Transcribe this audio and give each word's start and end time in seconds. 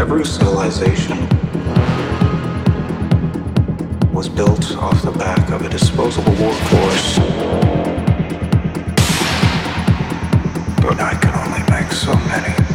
Every 0.00 0.24
civilization 0.24 1.18
was 4.14 4.30
built 4.30 4.74
off 4.78 5.02
the 5.02 5.10
back 5.10 5.50
of 5.50 5.60
a 5.60 5.68
disposable 5.68 6.32
workforce. 6.32 7.18
But 10.80 10.98
I 11.00 11.18
can 11.20 11.34
only 11.34 11.70
make 11.70 11.92
so 11.92 12.14
many. 12.14 12.69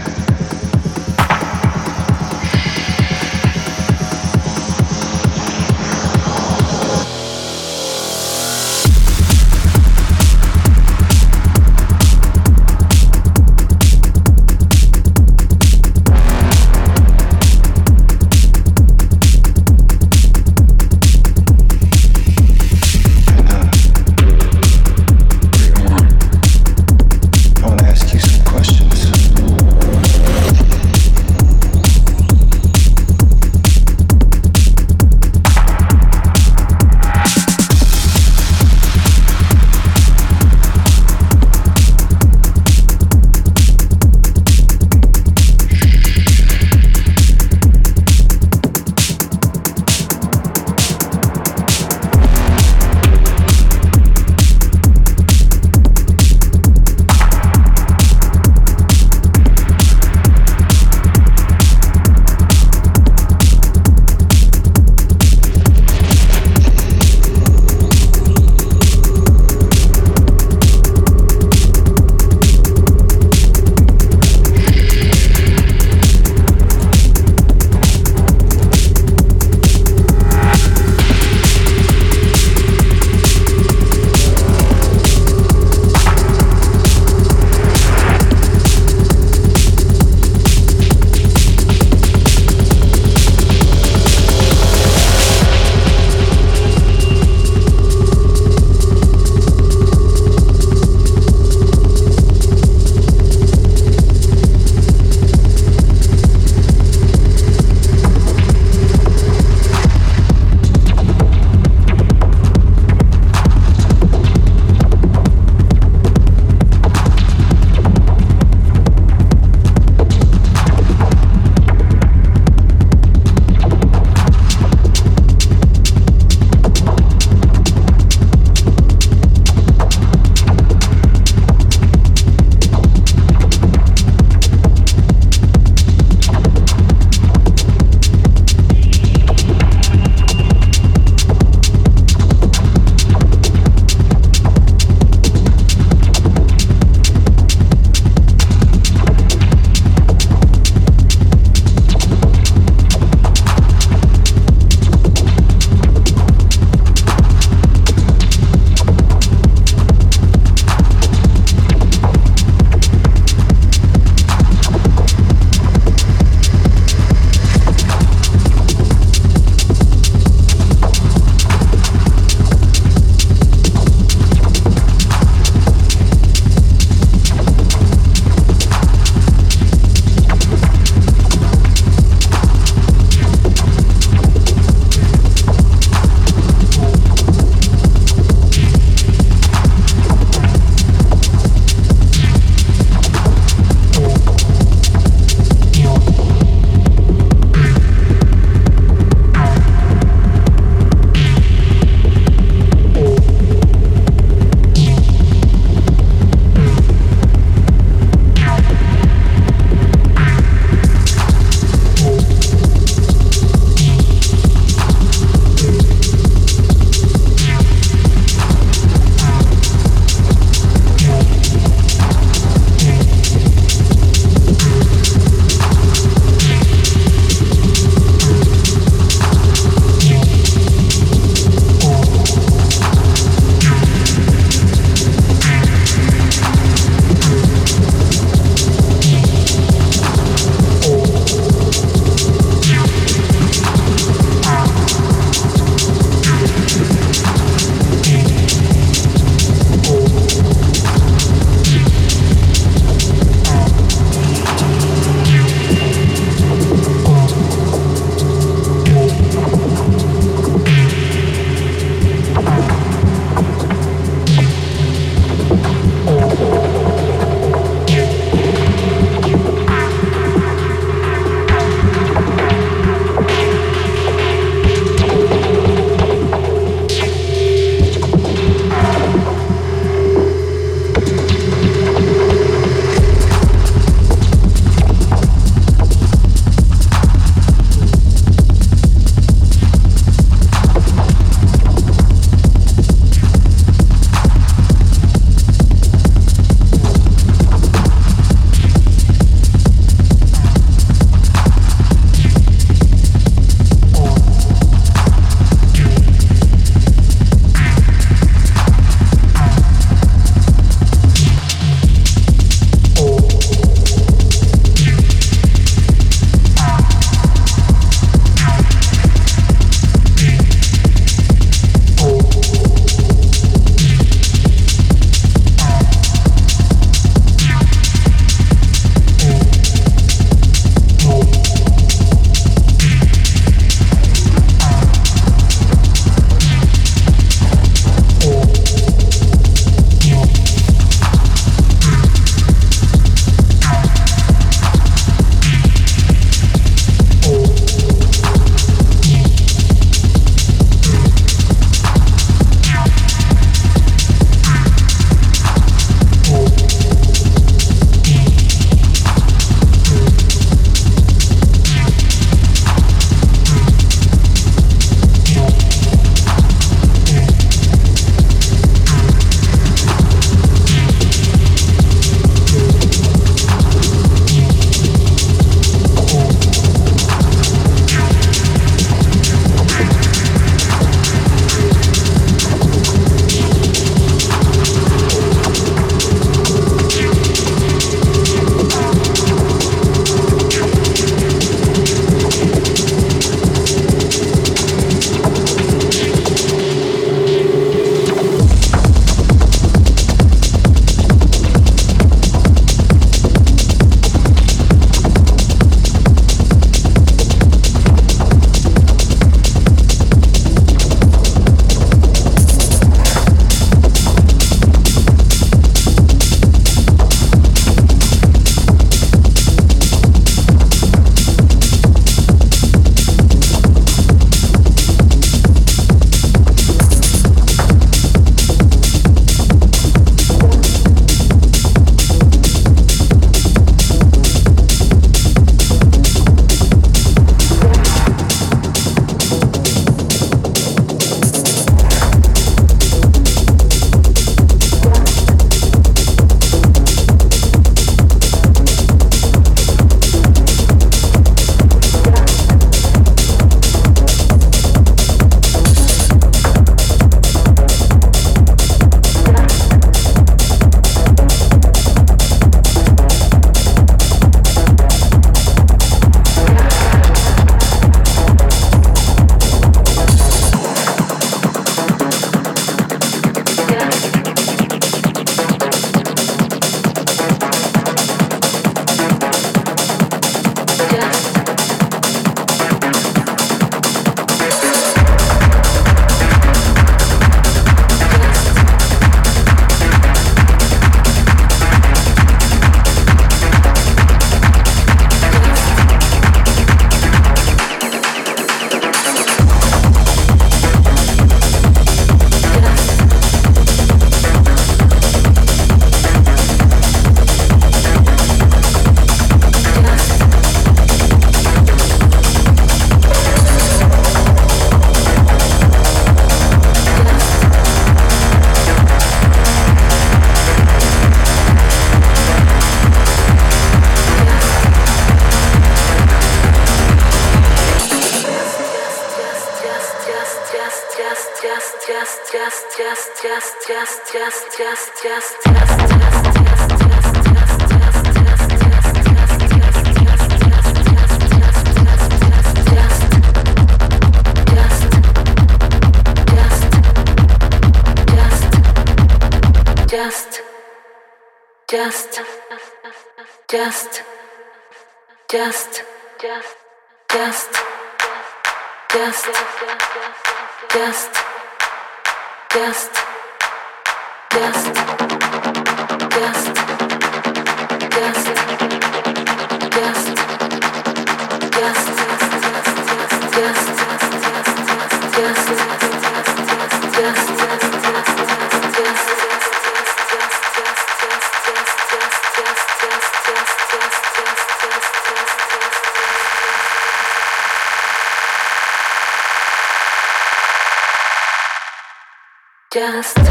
Just 592.86 593.25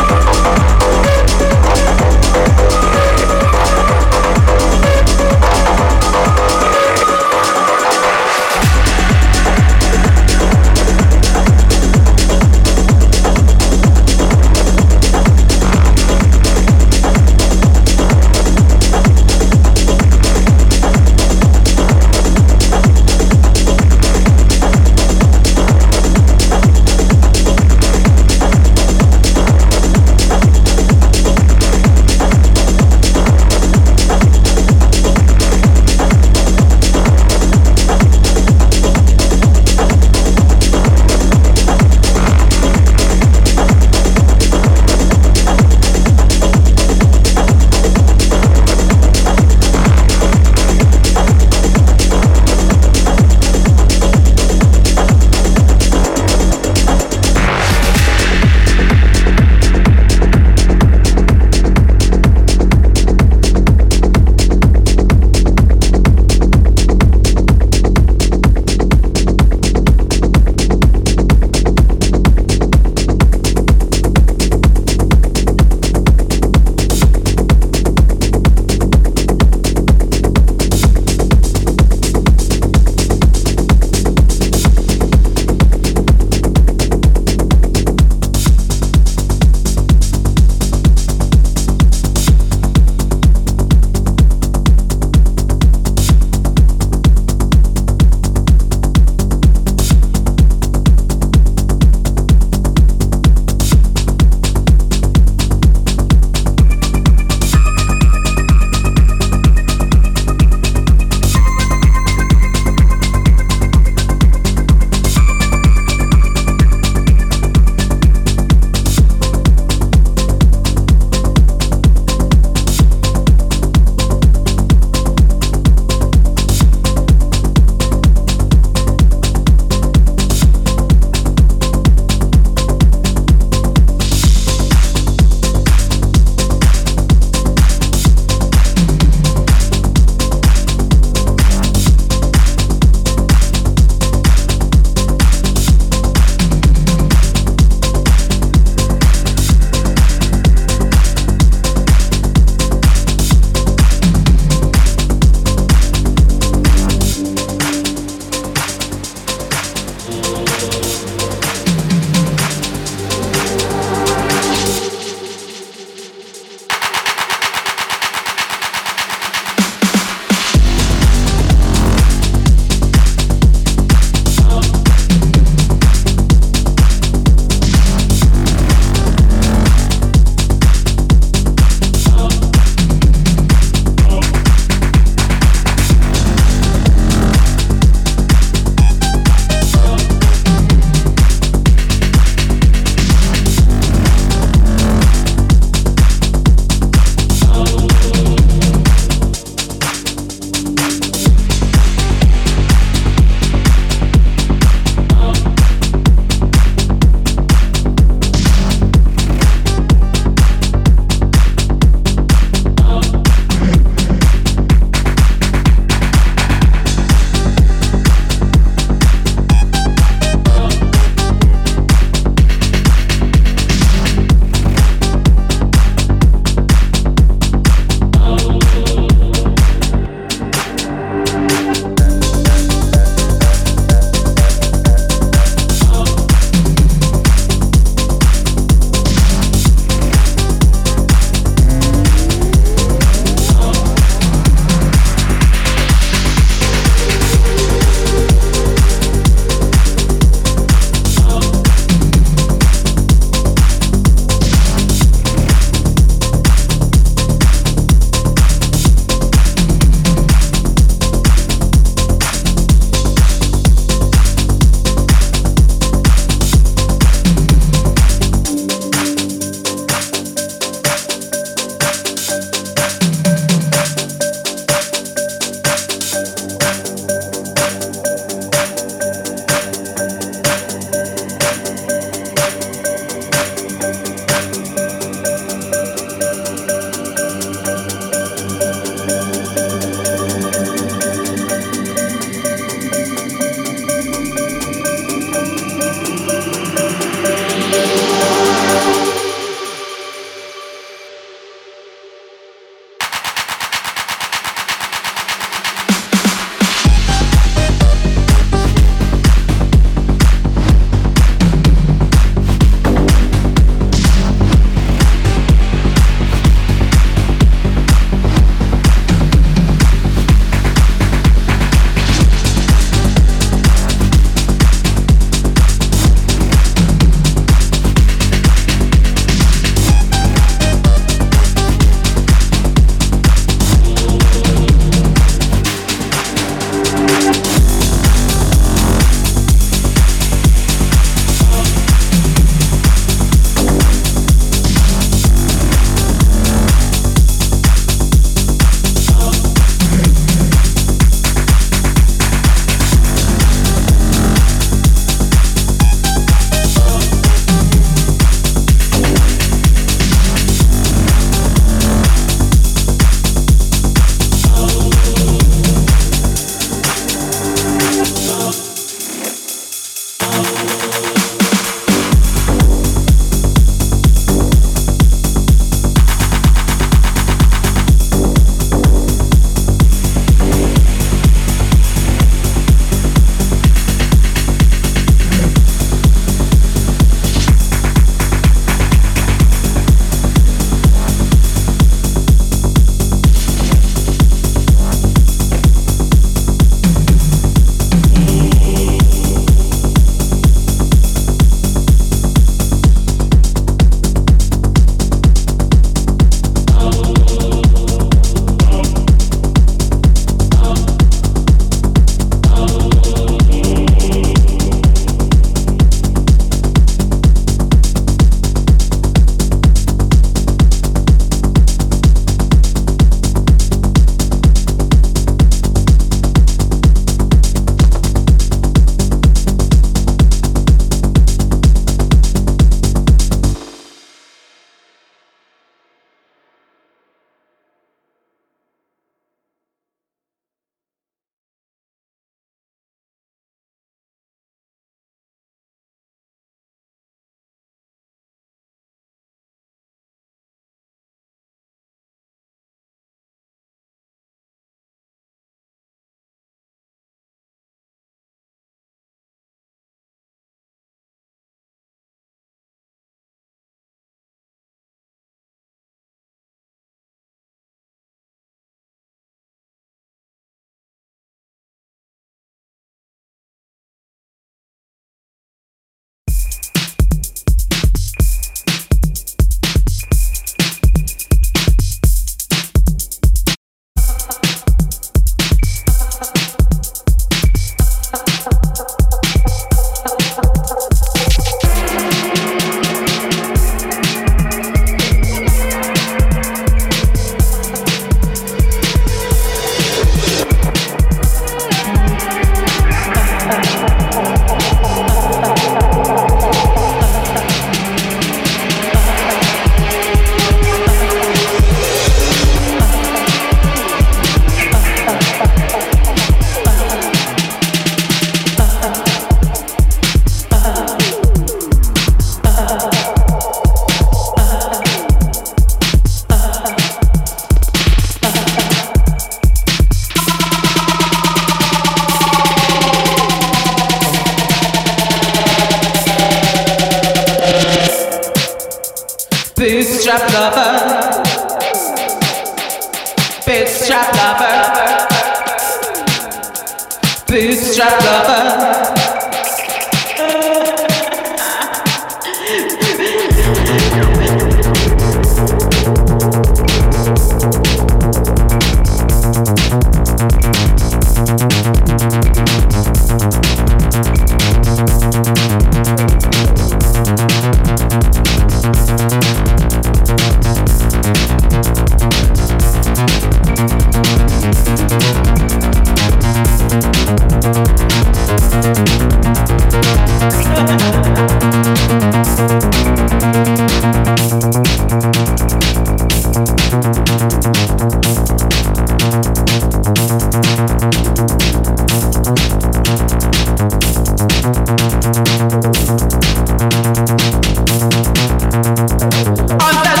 I'm 599.39 599.83
done. 599.85 600.00